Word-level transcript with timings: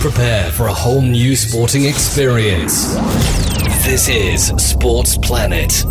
Prepare 0.00 0.50
for 0.52 0.66
a 0.66 0.72
whole 0.72 1.02
new 1.02 1.36
sporting 1.36 1.84
experience. 1.84 2.94
This 3.84 4.08
is 4.08 4.46
Sports 4.56 5.18
Planet. 5.18 5.84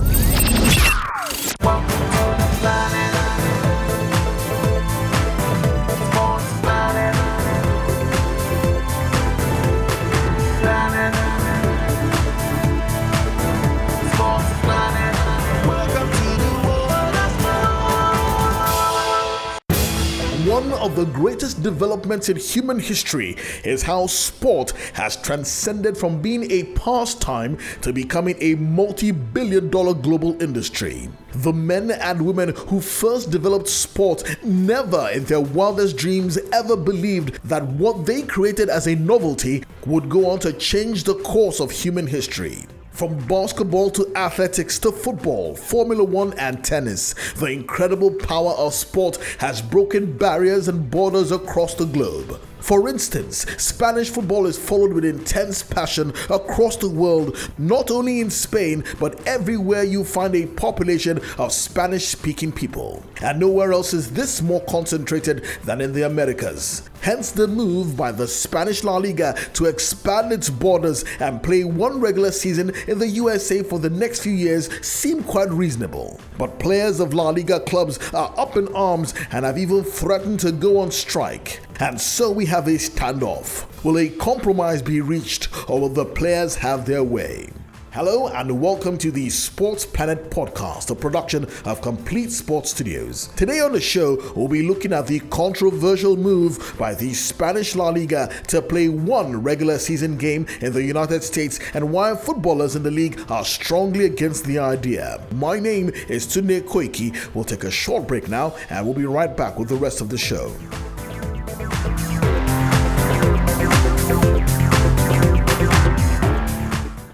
Of 20.80 20.96
the 20.96 21.05
greatest 21.05 21.61
developments 21.61 22.30
in 22.30 22.38
human 22.38 22.80
history 22.80 23.36
is 23.64 23.84
how 23.84 24.07
sport 24.07 24.71
has 24.94 25.17
transcended 25.17 25.98
from 25.98 26.21
being 26.21 26.49
a 26.49 26.63
pastime 26.76 27.58
to 27.81 27.91
becoming 27.91 28.35
a 28.40 28.55
multi 28.55 29.12
billion 29.12 29.70
dollar 29.70 29.94
global 29.94 30.41
industry. 30.41 31.09
The 31.34 31.54
men 31.54 31.91
and 31.91 32.26
women 32.26 32.55
who 32.68 32.80
first 32.80 33.30
developed 33.30 33.68
sport 33.68 34.23
never 34.44 35.09
in 35.09 35.26
their 35.26 35.41
wildest 35.41 35.98
dreams 35.98 36.38
ever 36.54 36.76
believed 36.76 37.40
that 37.43 37.63
what 37.63 38.05
they 38.05 38.21
created 38.21 38.70
as 38.70 38.88
a 38.88 38.96
novelty 38.96 39.63
would 39.85 40.09
go 40.09 40.30
on 40.30 40.40
to 40.40 40.54
change 40.54 41.04
the 41.04 41.16
course 41.16 41.59
of 41.59 41.71
human 41.71 42.07
history. 42.07 42.66
From 42.99 43.17
basketball 43.27 43.91
to 43.91 44.12
athletics 44.13 44.77
to 44.80 44.91
football, 44.91 45.55
Formula 45.55 46.03
One, 46.03 46.34
and 46.34 46.62
tennis, 46.62 47.16
the 47.35 47.45
incredible 47.45 48.12
power 48.12 48.52
of 48.52 48.73
sport 48.73 49.16
has 49.38 49.62
broken 49.62 50.17
barriers 50.17 50.67
and 50.67 50.91
borders 50.91 51.31
across 51.31 51.76
the 51.76 51.85
globe. 51.85 52.41
For 52.59 52.90
instance, 52.90 53.45
Spanish 53.57 54.09
football 54.09 54.45
is 54.48 54.59
followed 54.59 54.91
with 54.91 55.05
intense 55.05 55.63
passion 55.63 56.12
across 56.30 56.76
the 56.76 56.90
world, 56.90 57.37
not 57.57 57.90
only 57.90 58.20
in 58.20 58.29
Spain, 58.29 58.84
but 58.99 59.26
everywhere 59.26 59.84
you 59.84 60.04
find 60.04 60.35
a 60.35 60.46
population 60.46 61.21
of 61.37 61.54
Spanish 61.54 62.05
speaking 62.05 62.52
people. 62.52 63.02
And 63.21 63.40
nowhere 63.40 63.71
else 63.71 63.93
is 63.93 64.11
this 64.11 64.41
more 64.41 64.61
concentrated 64.65 65.45
than 65.63 65.79
in 65.79 65.93
the 65.93 66.05
Americas. 66.05 66.89
Hence 67.02 67.31
the 67.31 67.47
move 67.47 67.95
by 67.95 68.11
the 68.11 68.28
Spanish 68.28 68.83
La 68.83 68.97
Liga 68.97 69.36
to 69.53 69.66
expand 69.66 70.31
its 70.31 70.50
borders 70.50 71.05
and 71.19 71.42
play 71.42 71.64
one 71.64 72.00
regular 72.00 72.31
season 72.31 72.72
in 72.88 73.00
the 73.00 73.08
USA 73.08 73.64
for 73.64 73.80
the 73.80 73.89
next 73.89 74.22
few 74.22 74.33
years 74.33 74.69
seem 74.86 75.23
quite 75.23 75.50
reasonable. 75.50 76.20
But 76.38 76.59
players 76.59 77.00
of 77.00 77.14
La 77.14 77.30
Liga 77.30 77.61
clubs 77.61 78.00
are 78.14 78.33
up 78.38 78.58
in 78.58 78.67
arms 78.75 79.14
and 79.31 79.45
have 79.45 79.58
even 79.58 79.83
threatened 79.83 80.39
to 80.42 80.52
go 80.52 80.80
on 80.80 80.92
strike. 80.92 81.61
And 81.80 82.00
so 82.00 82.30
we 82.31 82.45
have 82.47 82.67
a 82.67 82.72
standoff. 82.72 83.66
Will 83.83 83.97
a 83.97 84.09
compromise 84.09 84.81
be 84.81 85.00
reached 85.00 85.70
or 85.70 85.80
will 85.80 85.89
the 85.89 86.05
players 86.05 86.55
have 86.55 86.86
their 86.86 87.03
way? 87.03 87.50
Hello 87.91 88.27
and 88.27 88.61
welcome 88.61 88.99
to 88.99 89.09
the 89.09 89.31
Sports 89.31 89.83
Planet 89.83 90.29
podcast, 90.29 90.91
a 90.91 90.95
production 90.95 91.47
of 91.65 91.81
Complete 91.81 92.31
Sports 92.31 92.69
Studios. 92.69 93.29
Today 93.35 93.61
on 93.61 93.71
the 93.71 93.81
show, 93.81 94.31
we'll 94.35 94.47
be 94.47 94.61
looking 94.61 94.93
at 94.93 95.07
the 95.07 95.19
controversial 95.31 96.15
move 96.15 96.75
by 96.77 96.93
the 96.93 97.11
Spanish 97.15 97.75
La 97.75 97.89
Liga 97.89 98.31
to 98.49 98.61
play 98.61 98.89
one 98.89 99.41
regular 99.41 99.79
season 99.79 100.17
game 100.17 100.45
in 100.61 100.71
the 100.71 100.83
United 100.83 101.23
States 101.23 101.59
and 101.73 101.91
why 101.91 102.15
footballers 102.15 102.75
in 102.75 102.83
the 102.83 102.91
league 102.91 103.19
are 103.27 103.43
strongly 103.43 104.05
against 104.05 104.45
the 104.45 104.59
idea. 104.59 105.19
My 105.33 105.59
name 105.59 105.89
is 106.07 106.27
Tunde 106.27 106.61
Koiki. 106.61 107.33
We'll 107.33 107.43
take 107.43 107.63
a 107.63 107.71
short 107.71 108.07
break 108.07 108.29
now 108.29 108.55
and 108.69 108.85
we'll 108.85 108.93
be 108.93 109.07
right 109.07 109.35
back 109.35 109.57
with 109.57 109.67
the 109.67 109.75
rest 109.75 109.99
of 109.99 110.09
the 110.09 110.17
show. 110.17 110.53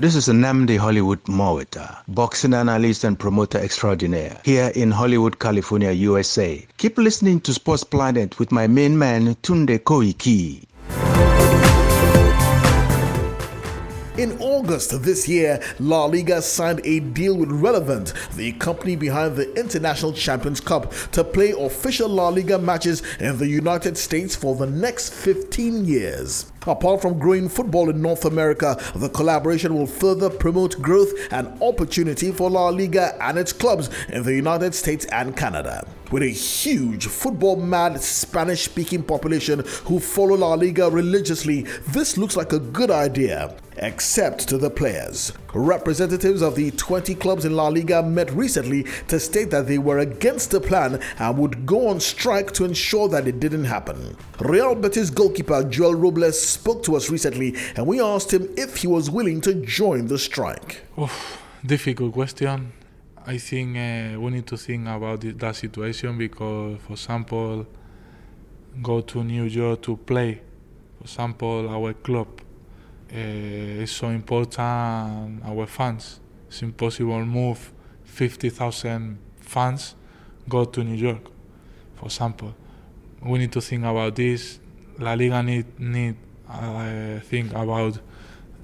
This 0.06 0.14
is 0.14 0.28
Namdi 0.28 0.78
Hollywood 0.78 1.24
Mowita, 1.24 2.04
boxing 2.08 2.54
analyst 2.54 3.04
and 3.04 3.18
promoter 3.18 3.58
extraordinaire 3.58 4.40
here 4.46 4.72
in 4.76 4.92
Hollywood, 4.92 5.40
California, 5.40 5.90
USA. 5.94 6.64
Keep 6.78 7.00
listening 7.00 7.40
to 7.42 7.56
Sports 7.56 7.84
Planet 7.84 8.38
with 8.38 8.52
my 8.52 8.68
main 8.68 9.00
man, 9.00 9.34
Tunde 9.42 9.80
Koiki. 9.80 10.62
In 14.18 14.38
August 14.40 15.04
this 15.04 15.28
year, 15.28 15.62
La 15.78 16.06
Liga 16.06 16.42
signed 16.42 16.80
a 16.86 17.02
deal 17.02 17.36
with 17.36 17.52
Relevent, 17.52 18.14
the 18.38 18.54
company 18.54 18.96
behind 18.96 19.36
the 19.36 19.54
International 19.60 20.14
Champions 20.14 20.62
Cup, 20.62 20.94
to 21.12 21.22
play 21.22 21.52
official 21.52 22.08
La 22.08 22.30
Liga 22.30 22.58
matches 22.58 23.04
in 23.20 23.38
the 23.38 23.48
United 23.48 23.98
States 23.98 24.34
for 24.34 24.56
the 24.56 24.68
next 24.68 25.14
15 25.14 25.84
years. 25.84 26.50
Apart 26.66 27.02
from 27.02 27.20
growing 27.20 27.50
football 27.50 27.90
in 27.90 28.02
North 28.02 28.24
America, 28.24 28.82
the 28.96 29.10
collaboration 29.10 29.76
will 29.76 29.86
further 29.86 30.30
promote 30.30 30.82
growth 30.82 31.12
and 31.32 31.62
opportunity 31.62 32.32
for 32.32 32.50
La 32.50 32.70
Liga 32.70 33.18
and 33.22 33.38
its 33.38 33.52
clubs 33.52 33.90
in 34.08 34.24
the 34.24 34.34
United 34.34 34.74
States 34.74 35.04
and 35.12 35.36
Canada. 35.36 35.86
With 36.10 36.24
a 36.24 36.30
huge 36.30 37.08
football 37.08 37.58
mad 37.58 38.02
Spanish 38.02 38.64
speaking 38.64 39.04
population 39.04 39.60
who 39.84 40.00
follow 40.00 40.38
La 40.38 40.54
Liga 40.54 40.90
religiously, 40.90 41.64
this 41.90 42.18
looks 42.18 42.38
like 42.38 42.54
a 42.54 42.60
good 42.60 42.92
idea 42.92 43.54
except 43.78 44.48
to 44.50 44.58
the 44.58 44.70
players. 44.70 45.34
Representatives 45.54 46.42
of 46.42 46.56
the 46.56 46.72
20 46.72 47.16
clubs 47.16 47.46
in 47.46 47.56
La 47.56 47.68
Liga 47.68 48.04
met 48.04 48.32
recently 48.32 48.84
to 49.08 49.20
state 49.20 49.52
that 49.52 49.68
they 49.68 49.78
were 49.78 50.00
against 50.00 50.52
the 50.52 50.60
plan 50.60 51.02
and 51.20 51.38
would 51.38 51.66
go 51.66 51.88
on 51.88 52.00
strike 52.00 52.52
to 52.54 52.66
ensure 52.66 53.08
that 53.10 53.28
it 53.28 53.40
didn't 53.40 53.66
happen. 53.66 54.16
Real 54.40 54.76
Betis 54.76 55.10
goalkeeper 55.10 55.64
Joel 55.64 55.96
Robles 55.96 56.40
spoke 56.40 56.84
to 56.84 56.96
us 56.96 57.10
recently 57.10 57.56
and 57.76 57.88
we 57.88 58.02
asked 58.02 58.34
him 58.34 58.50
if 58.58 58.78
he 58.78 58.88
was 58.88 59.10
willing 59.10 59.42
to 59.42 59.54
join 59.66 60.08
the 60.08 60.20
strike. 60.20 60.86
Difficult 61.66 62.14
question. 62.14 62.74
I 63.28 63.40
think 63.40 63.76
uh, 63.76 64.20
we 64.20 64.32
need 64.32 64.46
to 64.48 64.58
think 64.58 64.88
about 64.88 65.22
that 65.22 65.56
situation 65.56 66.16
because, 66.16 66.78
for 66.82 66.94
example, 66.94 67.66
go 68.84 69.02
to 69.02 69.24
New 69.24 69.46
York 69.46 69.82
to 69.84 69.98
play. 69.98 70.42
For 71.00 71.06
example, 71.06 71.68
our 71.70 71.94
club 71.94 72.28
uh, 73.16 73.82
is 73.84 73.92
so 73.92 74.10
important. 74.10 75.42
Our 75.46 75.66
fans. 75.68 76.20
It's 76.48 76.62
impossible 76.62 77.26
move 77.26 77.72
50,000 78.04 79.18
fans 79.40 79.96
go 80.48 80.66
to 80.66 80.84
New 80.84 80.96
York. 80.96 81.24
For 81.96 82.06
example, 82.06 82.54
we 83.22 83.40
need 83.40 83.52
to 83.54 83.62
think 83.62 83.84
about 83.84 84.16
this. 84.16 84.60
La 85.00 85.14
Liga 85.14 85.42
need 85.44 85.66
need 85.80 86.16
uh, 86.50 87.20
think 87.22 87.52
about 87.52 88.00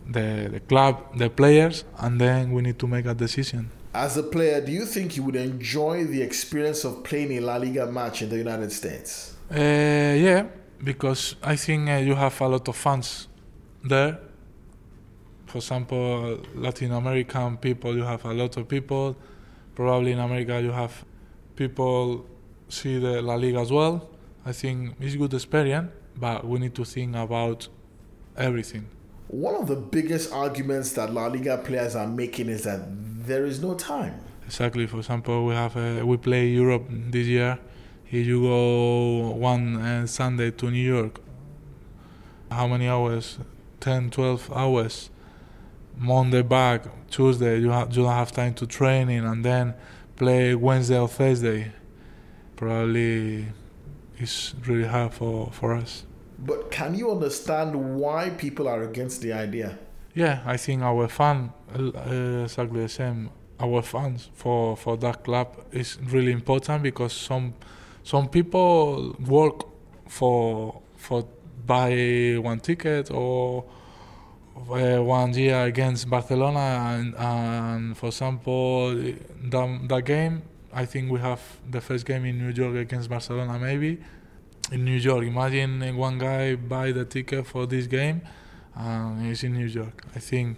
the 0.09 0.49
the 0.51 0.59
club, 0.59 1.17
the 1.17 1.29
players, 1.29 1.83
and 1.99 2.19
then 2.19 2.51
we 2.51 2.61
need 2.61 2.79
to 2.79 2.87
make 2.87 3.05
a 3.05 3.13
decision. 3.13 3.69
As 3.93 4.15
a 4.17 4.23
player, 4.23 4.61
do 4.61 4.71
you 4.71 4.85
think 4.85 5.17
you 5.17 5.23
would 5.23 5.35
enjoy 5.35 6.05
the 6.05 6.21
experience 6.21 6.85
of 6.85 7.03
playing 7.03 7.37
a 7.37 7.41
La 7.41 7.57
Liga 7.57 7.85
match 7.91 8.21
in 8.21 8.29
the 8.29 8.37
United 8.37 8.71
States? 8.71 9.35
Uh, 9.51 9.55
yeah, 9.57 10.45
because 10.81 11.35
I 11.43 11.57
think 11.57 11.89
uh, 11.89 11.95
you 11.95 12.15
have 12.15 12.39
a 12.39 12.47
lot 12.47 12.67
of 12.69 12.75
fans 12.77 13.27
there. 13.83 14.17
For 15.51 15.57
example, 15.57 16.39
Latin 16.55 16.93
American 16.93 17.57
people, 17.57 17.93
you 17.93 18.03
have 18.03 18.23
a 18.23 18.33
lot 18.33 18.55
of 18.55 18.69
people. 18.69 19.17
Probably 19.75 20.13
in 20.13 20.19
America, 20.19 20.61
you 20.61 20.71
have 20.71 21.03
people 21.57 22.25
see 22.69 22.99
the 22.99 23.21
La 23.21 23.35
Liga 23.35 23.59
as 23.59 23.69
well. 23.69 24.09
I 24.45 24.53
think 24.53 24.95
it's 25.01 25.17
good 25.17 25.33
experience, 25.33 25.91
but 26.15 26.47
we 26.47 26.57
need 26.59 26.73
to 26.75 26.85
think 26.85 27.17
about 27.17 27.67
everything. 28.37 28.87
One 29.27 29.55
of 29.55 29.67
the 29.67 29.75
biggest 29.75 30.31
arguments 30.31 30.93
that 30.93 31.13
La 31.13 31.27
Liga 31.27 31.57
players 31.57 31.97
are 31.97 32.07
making 32.07 32.47
is 32.47 32.63
that 32.63 32.79
there 33.27 33.45
is 33.45 33.61
no 33.61 33.73
time. 33.73 34.21
Exactly. 34.45 34.87
For 34.87 34.99
example, 34.99 35.45
we 35.45 35.53
have 35.53 35.75
uh, 35.75 36.05
we 36.05 36.15
play 36.15 36.47
Europe 36.47 36.85
this 36.89 37.27
year. 37.27 37.59
If 38.09 38.25
you 38.25 38.43
go 38.43 39.31
one 39.31 39.75
uh, 39.75 40.07
Sunday 40.07 40.51
to 40.51 40.71
New 40.71 40.95
York, 40.95 41.19
how 42.49 42.67
many 42.67 42.87
hours? 42.87 43.37
10, 43.81 44.11
12 44.11 44.49
hours. 44.55 45.09
Monday 45.97 46.41
back, 46.41 46.83
Tuesday 47.09 47.59
you 47.59 47.69
have 47.69 47.95
you 47.95 48.03
don't 48.03 48.13
have 48.13 48.31
time 48.31 48.53
to 48.55 48.65
training, 48.65 49.25
and 49.25 49.43
then 49.43 49.73
play 50.15 50.55
Wednesday 50.55 50.99
or 50.99 51.07
Thursday. 51.07 51.71
Probably 52.55 53.47
it's 54.17 54.53
really 54.67 54.87
hard 54.87 55.13
for, 55.13 55.51
for 55.51 55.73
us. 55.73 56.05
But 56.37 56.71
can 56.71 56.95
you 56.95 57.11
understand 57.11 57.99
why 57.99 58.29
people 58.31 58.67
are 58.67 58.83
against 58.83 59.21
the 59.21 59.33
idea? 59.33 59.77
Yeah, 60.13 60.41
I 60.45 60.57
think 60.57 60.81
our 60.83 61.07
fan 61.07 61.53
uh, 61.73 62.43
exactly 62.43 62.81
the 62.81 62.89
same. 62.89 63.29
Our 63.59 63.81
fans 63.81 64.29
for, 64.33 64.75
for 64.75 64.97
that 64.97 65.23
club 65.23 65.55
is 65.71 65.97
really 66.01 66.31
important 66.31 66.83
because 66.83 67.13
some 67.13 67.53
some 68.03 68.27
people 68.27 69.15
work 69.19 69.65
for 70.07 70.81
for 70.95 71.27
buy 71.65 72.37
one 72.41 72.59
ticket 72.59 73.11
or 73.11 73.63
uh, 74.57 74.97
one 75.01 75.33
year 75.33 75.63
against 75.63 76.09
Barcelona 76.09 76.97
and, 76.97 77.15
and 77.15 77.97
for 77.97 78.07
example 78.07 78.89
the, 78.95 79.79
the 79.87 80.01
game 80.01 80.41
I 80.73 80.85
think 80.85 81.11
we 81.11 81.19
have 81.19 81.41
the 81.69 81.81
first 81.81 82.05
game 82.05 82.25
in 82.25 82.37
New 82.37 82.53
York 82.53 82.75
against 82.75 83.09
Barcelona 83.09 83.59
maybe 83.59 83.99
in 84.71 84.85
New 84.85 84.97
York. 84.97 85.23
Imagine 85.25 85.95
one 85.95 86.17
guy 86.17 86.55
buy 86.55 86.91
the 86.91 87.05
ticket 87.05 87.45
for 87.45 87.65
this 87.65 87.87
game, 87.87 88.21
and 88.75 89.25
he's 89.25 89.43
in 89.43 89.53
New 89.53 89.67
York. 89.67 90.03
I 90.15 90.19
think 90.19 90.57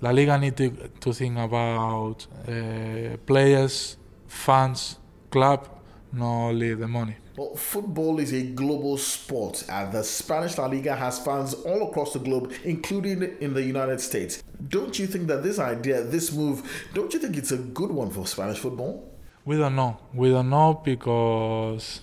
La 0.00 0.10
Liga 0.10 0.38
need 0.38 0.56
to, 0.56 0.70
to 1.00 1.12
think 1.12 1.38
about 1.38 2.26
uh, 2.46 3.16
players, 3.26 3.96
fans, 4.26 4.98
club, 5.30 5.68
not 6.12 6.48
only 6.48 6.74
the 6.74 6.88
money. 6.88 7.16
Well, 7.34 7.54
football 7.54 8.18
is 8.18 8.34
a 8.34 8.42
global 8.42 8.98
sport, 8.98 9.64
and 9.66 9.90
the 9.90 10.04
Spanish 10.04 10.58
La 10.58 10.66
Liga 10.66 10.94
has 10.94 11.18
fans 11.18 11.54
all 11.54 11.88
across 11.88 12.12
the 12.12 12.18
globe, 12.18 12.52
including 12.62 13.22
in 13.40 13.54
the 13.54 13.62
United 13.62 14.02
States. 14.02 14.42
Don't 14.68 14.98
you 14.98 15.06
think 15.06 15.28
that 15.28 15.42
this 15.42 15.58
idea, 15.58 16.02
this 16.02 16.30
move, 16.30 16.62
don't 16.92 17.12
you 17.14 17.18
think 17.18 17.38
it's 17.38 17.50
a 17.50 17.56
good 17.56 17.90
one 17.90 18.10
for 18.10 18.26
Spanish 18.26 18.58
football? 18.58 19.10
We 19.46 19.56
don't 19.56 19.74
know. 19.74 19.98
We 20.12 20.28
don't 20.28 20.50
know 20.50 20.82
because 20.84 22.02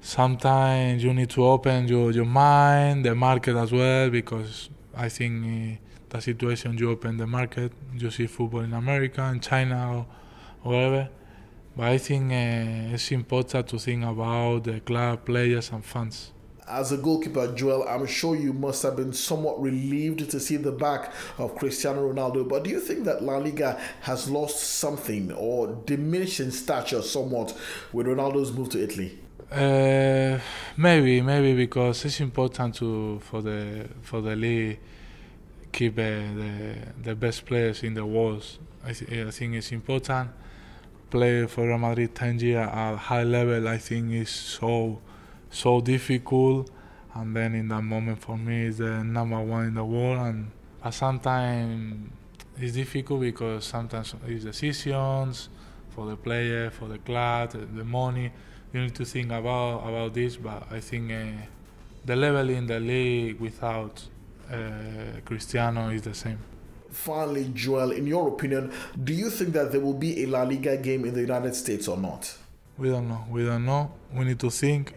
sometimes 0.00 1.02
you 1.02 1.12
need 1.12 1.30
to 1.30 1.44
open 1.44 1.88
your, 1.88 2.12
your 2.12 2.24
mind, 2.24 3.04
the 3.04 3.16
market 3.16 3.56
as 3.56 3.72
well, 3.72 4.10
because 4.10 4.70
I 4.96 5.08
think 5.08 5.44
uh, 5.44 5.76
the 6.10 6.20
situation 6.22 6.78
you 6.78 6.92
open 6.92 7.16
the 7.16 7.26
market, 7.26 7.72
you 7.96 8.12
see 8.12 8.28
football 8.28 8.60
in 8.60 8.74
America, 8.74 9.24
in 9.24 9.40
China, 9.40 10.06
or 10.62 10.70
wherever 10.70 11.08
but 11.78 11.86
I 11.86 11.98
think 11.98 12.32
uh, 12.32 12.94
it's 12.94 13.12
important 13.12 13.68
to 13.68 13.78
think 13.78 14.04
about 14.04 14.64
the 14.64 14.80
club, 14.80 15.24
players, 15.24 15.70
and 15.70 15.84
fans. 15.84 16.32
As 16.68 16.90
a 16.90 16.96
goalkeeper, 16.96 17.54
Joel, 17.54 17.86
I'm 17.88 18.04
sure 18.04 18.34
you 18.34 18.52
must 18.52 18.82
have 18.82 18.96
been 18.96 19.12
somewhat 19.12 19.62
relieved 19.62 20.28
to 20.28 20.40
see 20.40 20.56
the 20.56 20.72
back 20.72 21.12
of 21.38 21.54
Cristiano 21.54 22.12
Ronaldo. 22.12 22.48
But 22.48 22.64
do 22.64 22.70
you 22.70 22.80
think 22.80 23.04
that 23.04 23.22
La 23.22 23.36
Liga 23.38 23.80
has 24.00 24.28
lost 24.28 24.58
something 24.58 25.30
or 25.30 25.68
diminished 25.86 26.40
in 26.40 26.50
stature 26.50 27.00
somewhat 27.00 27.56
with 27.92 28.08
Ronaldo's 28.08 28.52
move 28.52 28.70
to 28.70 28.82
Italy? 28.82 29.16
Uh, 29.48 30.40
maybe, 30.76 31.22
maybe 31.22 31.54
because 31.54 32.04
it's 32.04 32.18
important 32.20 32.74
to 32.74 33.20
for 33.20 33.40
the 33.40 33.88
for 34.02 34.20
the 34.20 34.34
league 34.34 34.80
keep 35.70 35.96
uh, 35.96 36.02
the 36.02 36.74
the 37.04 37.14
best 37.14 37.46
players 37.46 37.84
in 37.84 37.94
the 37.94 38.04
world. 38.04 38.44
I, 38.84 38.92
th- 38.92 39.28
I 39.28 39.30
think 39.30 39.54
it's 39.54 39.70
important 39.70 40.30
play 41.10 41.46
for 41.46 41.66
Real 41.66 41.78
Madrid 41.78 42.14
10 42.14 42.38
years 42.40 42.68
at 42.68 42.96
high 42.96 43.24
level, 43.24 43.66
I 43.68 43.78
think 43.78 44.12
is 44.12 44.30
so 44.30 45.00
so 45.50 45.80
difficult. 45.80 46.70
And 47.14 47.34
then 47.34 47.54
in 47.54 47.68
that 47.68 47.82
moment 47.82 48.20
for 48.20 48.36
me, 48.36 48.66
is 48.66 48.78
the 48.78 49.02
number 49.02 49.40
one 49.40 49.66
in 49.66 49.74
the 49.74 49.84
world. 49.84 50.18
And 50.18 50.50
sometimes 50.94 52.10
it's 52.58 52.74
difficult 52.74 53.20
because 53.20 53.64
sometimes 53.64 54.14
it's 54.26 54.44
decisions 54.44 55.48
for 55.90 56.06
the 56.06 56.16
player, 56.16 56.70
for 56.70 56.86
the 56.86 56.98
club, 56.98 57.52
the 57.52 57.84
money. 57.84 58.30
You 58.72 58.82
need 58.82 58.94
to 58.96 59.04
think 59.04 59.32
about 59.32 59.88
about 59.88 60.14
this. 60.14 60.36
But 60.36 60.70
I 60.70 60.80
think 60.80 61.10
uh, 61.10 61.46
the 62.04 62.16
level 62.16 62.50
in 62.50 62.66
the 62.66 62.78
league 62.78 63.40
without 63.40 64.06
uh, 64.52 65.20
Cristiano 65.24 65.88
is 65.88 66.02
the 66.02 66.14
same. 66.14 66.38
Finally, 66.90 67.50
Joel, 67.54 67.92
in 67.92 68.06
your 68.06 68.28
opinion, 68.28 68.72
do 69.04 69.12
you 69.12 69.30
think 69.30 69.52
that 69.52 69.72
there 69.72 69.80
will 69.80 69.94
be 69.94 70.22
a 70.22 70.26
La 70.26 70.42
Liga 70.42 70.76
game 70.76 71.04
in 71.04 71.14
the 71.14 71.20
United 71.20 71.54
States 71.54 71.86
or 71.86 71.96
not? 71.96 72.34
We 72.78 72.88
don't 72.88 73.08
know. 73.08 73.24
We 73.28 73.44
don't 73.44 73.64
know. 73.64 73.92
We 74.12 74.24
need 74.24 74.40
to 74.40 74.50
think. 74.50 74.94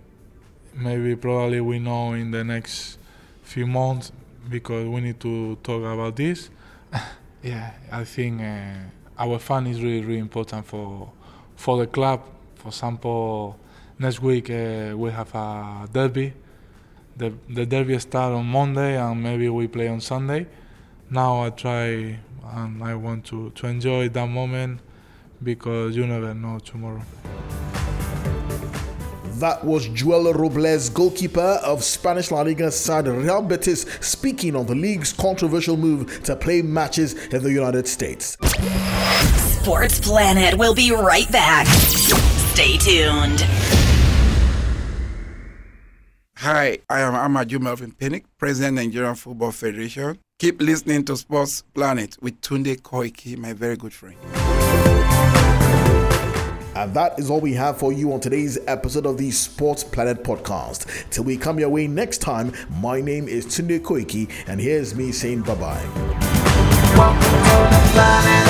Maybe, 0.74 1.16
probably, 1.16 1.60
we 1.60 1.80
know 1.80 2.14
in 2.14 2.32
the 2.32 2.44
next 2.44 2.98
few 3.44 3.68
months 3.68 4.12
because 4.50 4.88
we 4.88 5.02
need 5.02 5.20
to 5.20 5.58
talk 5.64 5.84
about 5.84 6.16
this. 6.16 6.50
yeah, 7.44 7.72
I 7.92 8.06
think 8.06 8.42
uh, 8.42 8.74
our 9.18 9.40
fan 9.40 9.68
is 9.68 9.82
really, 9.82 10.02
really 10.02 10.20
important 10.20 10.66
for 10.66 11.12
for 11.56 11.78
the 11.78 11.88
club. 11.88 12.22
For 12.56 12.70
example, 12.70 13.60
next 14.00 14.22
week 14.22 14.50
uh, 14.50 14.94
we 14.96 15.12
have 15.12 15.34
a 15.36 15.90
derby. 15.92 16.34
The 17.18 17.34
the 17.50 17.66
derby 17.66 18.00
start 18.00 18.34
on 18.34 18.46
Monday 18.46 18.98
and 18.98 19.22
maybe 19.22 19.50
we 19.50 19.68
play 19.68 19.90
on 19.90 20.00
Sunday 20.00 20.48
now 21.12 21.44
I 21.44 21.50
try 21.50 22.19
and 22.54 22.81
I 22.81 22.96
want 22.96 23.25
to, 23.25 23.52
to 23.52 23.68
enjoy 23.68 24.08
that 24.10 24.28
moment 24.28 24.80
because 25.44 25.96
you 25.96 26.08
never 26.08 26.34
know 26.34 26.60
tomorrow. 26.60 27.02
That 29.36 29.63
was 29.66 29.88
Joel 29.90 30.34
Robles, 30.34 30.90
goalkeeper 30.90 31.60
of 31.63 31.84
Spanish 31.84 32.31
La 32.31 32.42
Liga 32.42 32.72
side 32.72 33.08
Real 33.08 33.42
Betis, 33.42 33.81
speaking 34.00 34.56
on 34.56 34.68
the 34.68 34.75
league's 34.75 35.12
controversial 35.12 35.75
move 35.75 36.24
to 36.24 36.36
play 36.36 36.62
matches 36.62 37.13
in 37.28 37.44
the 37.44 37.52
United 37.52 37.88
States. 37.88 38.38
Sports 39.60 40.00
Planet 40.00 40.58
will 40.58 40.75
be 40.75 40.92
right 40.92 41.30
back. 41.31 41.66
Stay 41.68 42.78
tuned. 42.78 43.42
Hi, 46.38 46.80
I 46.90 47.02
am 47.02 47.13
Amaju 47.13 47.60
Melvin 47.60 47.92
Pinnick, 47.92 48.24
President 48.38 48.78
of 48.78 48.84
the 48.84 48.88
Nigerian 48.88 49.16
Football 49.16 49.52
Federation. 49.52 50.18
Keep 50.42 50.60
listening 50.60 51.06
to 51.06 51.16
Sports 51.16 51.62
Planet 51.76 52.18
with 52.20 52.42
Tunde 52.42 52.82
Koiki, 52.82 53.38
my 53.38 53.54
very 53.54 53.78
good 53.78 53.94
friend. 53.94 54.18
And 56.76 56.92
that 56.96 57.20
is 57.20 57.30
all 57.30 57.40
we 57.40 57.54
have 57.54 57.78
for 57.78 57.94
you 57.94 58.12
on 58.12 58.22
today's 58.22 58.58
episode 58.66 59.06
of 59.06 59.20
the 59.20 59.30
Sports 59.30 59.84
Planet 59.84 60.24
podcast. 60.24 60.88
Till 61.12 61.26
we 61.26 61.38
come 61.38 61.60
your 61.60 61.70
way 61.70 61.86
next 61.86 62.22
time, 62.22 62.54
my 62.82 63.00
name 63.00 63.28
is 63.28 63.46
Tunde 63.46 63.82
Koiki, 63.82 64.32
and 64.48 64.60
here's 64.60 64.96
me 64.96 65.12
saying 65.12 65.44
bye 65.44 65.54
bye. 65.54 65.86
Sports 66.88 67.92
Planet. 67.92 68.42